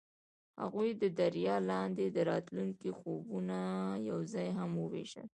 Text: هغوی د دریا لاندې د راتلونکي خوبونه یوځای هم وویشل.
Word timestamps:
هغوی 0.61 0.89
د 1.01 1.03
دریا 1.19 1.55
لاندې 1.71 2.05
د 2.09 2.17
راتلونکي 2.31 2.89
خوبونه 2.99 3.59
یوځای 4.09 4.49
هم 4.57 4.71
وویشل. 4.83 5.27